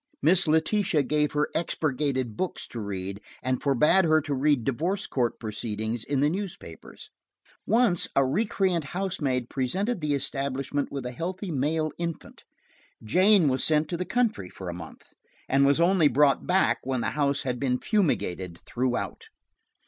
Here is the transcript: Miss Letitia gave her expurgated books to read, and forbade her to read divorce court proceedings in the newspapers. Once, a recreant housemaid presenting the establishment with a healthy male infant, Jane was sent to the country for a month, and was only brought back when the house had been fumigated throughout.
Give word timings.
Miss 0.19 0.47
Letitia 0.47 1.03
gave 1.03 1.33
her 1.33 1.49
expurgated 1.53 2.35
books 2.35 2.67
to 2.69 2.79
read, 2.79 3.21
and 3.43 3.61
forbade 3.61 4.03
her 4.03 4.19
to 4.21 4.33
read 4.33 4.63
divorce 4.63 5.05
court 5.05 5.39
proceedings 5.39 6.03
in 6.03 6.21
the 6.21 6.29
newspapers. 6.31 7.11
Once, 7.67 8.07
a 8.15 8.25
recreant 8.25 8.83
housemaid 8.97 9.47
presenting 9.47 9.99
the 9.99 10.15
establishment 10.15 10.91
with 10.91 11.05
a 11.05 11.11
healthy 11.11 11.51
male 11.51 11.91
infant, 11.99 12.45
Jane 13.03 13.47
was 13.47 13.63
sent 13.63 13.89
to 13.89 13.95
the 13.97 14.03
country 14.03 14.49
for 14.49 14.69
a 14.69 14.73
month, 14.73 15.03
and 15.47 15.67
was 15.67 15.79
only 15.79 16.07
brought 16.07 16.47
back 16.47 16.79
when 16.83 17.01
the 17.01 17.11
house 17.11 17.43
had 17.43 17.59
been 17.59 17.77
fumigated 17.77 18.57
throughout. 18.65 19.25